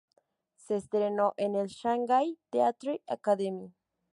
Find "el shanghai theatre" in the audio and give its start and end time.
1.55-3.03